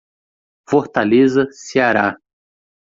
[0.67, 2.19] Fortaleza, Ceará.